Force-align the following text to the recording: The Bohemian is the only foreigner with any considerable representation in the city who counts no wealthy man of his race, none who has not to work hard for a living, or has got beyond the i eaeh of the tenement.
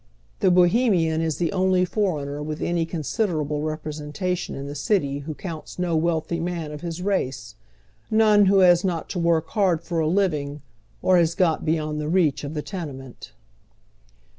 The 0.39 0.49
Bohemian 0.49 1.21
is 1.21 1.37
the 1.37 1.51
only 1.53 1.85
foreigner 1.85 2.41
with 2.41 2.59
any 2.59 2.87
considerable 2.87 3.61
representation 3.61 4.55
in 4.55 4.65
the 4.65 4.73
city 4.73 5.19
who 5.19 5.35
counts 5.35 5.77
no 5.77 5.95
wealthy 5.95 6.39
man 6.39 6.71
of 6.71 6.81
his 6.81 7.03
race, 7.03 7.53
none 8.09 8.47
who 8.47 8.61
has 8.61 8.83
not 8.83 9.09
to 9.11 9.19
work 9.19 9.49
hard 9.49 9.83
for 9.83 9.99
a 9.99 10.07
living, 10.07 10.63
or 11.03 11.17
has 11.17 11.35
got 11.35 11.65
beyond 11.65 12.01
the 12.01 12.05
i 12.07 12.13
eaeh 12.13 12.43
of 12.43 12.55
the 12.55 12.63
tenement. 12.63 13.33